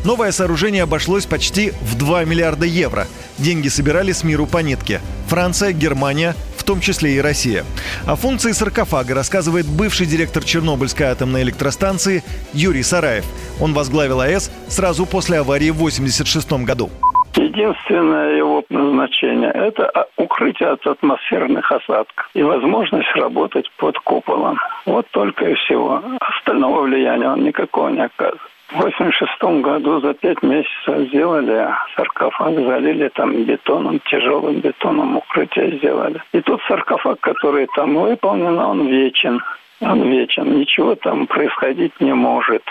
Новое 0.05 0.31
сооружение 0.31 0.83
обошлось 0.83 1.25
почти 1.25 1.73
в 1.81 1.95
2 1.97 2.23
миллиарда 2.23 2.65
евро. 2.65 3.07
Деньги 3.37 3.67
собирали 3.67 4.13
с 4.13 4.23
миру 4.23 4.47
по 4.47 4.59
нитке. 4.59 5.01
Франция, 5.27 5.73
Германия, 5.73 6.33
том 6.69 6.81
числе 6.81 7.13
и 7.13 7.19
Россия. 7.19 7.63
О 8.05 8.15
функции 8.15 8.51
саркофага 8.51 9.15
рассказывает 9.15 9.65
бывший 9.65 10.05
директор 10.05 10.43
Чернобыльской 10.43 11.07
атомной 11.07 11.41
электростанции 11.41 12.21
Юрий 12.53 12.83
Сараев. 12.83 13.25
Он 13.59 13.73
возглавил 13.73 14.21
АЭС 14.21 14.51
сразу 14.67 15.07
после 15.07 15.39
аварии 15.39 15.71
в 15.71 15.81
1986 15.81 16.63
году. 16.67 16.91
Единственное 17.35 18.37
его 18.37 18.63
назначение– 18.69 19.49
это 19.55 20.05
укрытие 20.17 20.69
от 20.69 20.85
атмосферных 20.85 21.71
осадков 21.71 22.29
и 22.35 22.43
возможность 22.43 23.15
работать 23.15 23.65
под 23.77 23.97
куполом. 23.99 24.59
Вот 24.85 25.07
только 25.09 25.45
и 25.45 25.55
всего. 25.55 26.03
Остального 26.19 26.81
влияния 26.83 27.29
он 27.29 27.43
никакого 27.43 27.89
не 27.89 28.05
оказывает. 28.05 28.41
В 28.71 28.81
86 28.81 29.61
году 29.63 29.99
за 29.99 30.13
пять 30.13 30.43
месяцев 30.43 31.07
сделали 31.07 31.69
саркофаг, 31.95 32.53
залили 32.53 33.09
там 33.15 33.43
бетоном, 33.43 33.99
тяжелым 34.05 34.59
бетоном 34.59 35.17
укрытие 35.17 35.77
сделали. 35.77 36.21
И 36.33 36.41
тот 36.41 36.61
саркофаг, 36.67 37.19
который 37.19 37.67
там 37.75 37.95
выполнен, 37.95 38.59
он 38.59 38.87
вечен. 38.87 39.41
Он 39.81 40.03
вечен. 40.03 40.59
Ничего 40.59 40.93
там 40.95 41.25
происходить 41.25 41.99
не 41.99 42.13
может. 42.13 42.61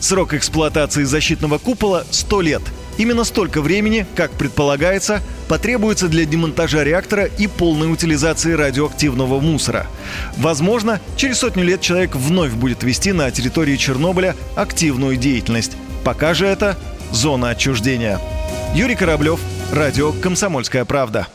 Срок 0.00 0.34
эксплуатации 0.34 1.04
защитного 1.04 1.58
купола– 1.58 2.04
100 2.10 2.40
лет. 2.40 2.62
Именно 2.96 3.24
столько 3.24 3.62
времени, 3.62 4.06
как 4.14 4.30
предполагается, 4.32 5.22
потребуется 5.48 6.08
для 6.08 6.24
демонтажа 6.24 6.82
реактора 6.82 7.24
и 7.24 7.46
полной 7.46 7.92
утилизации 7.92 8.52
радиоактивного 8.52 9.40
мусора. 9.40 9.86
Возможно, 10.36 11.00
через 11.16 11.38
сотню 11.38 11.64
лет 11.64 11.80
человек 11.80 12.14
вновь 12.16 12.52
будет 12.52 12.82
вести 12.82 13.12
на 13.12 13.30
территории 13.30 13.76
Чернобыля 13.76 14.34
активную 14.56 15.16
деятельность. 15.16 15.72
Пока 16.04 16.34
же 16.34 16.46
это 16.46 16.76
зона 17.12 17.50
отчуждения. 17.50 18.20
Юрий 18.74 18.96
Кораблев, 18.96 19.40
радио 19.72 20.12
«Комсомольская 20.12 20.84
правда». 20.84 21.26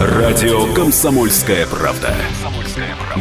Радио 0.00 0.72
«Комсомольская 0.74 1.66
правда». 1.66 2.14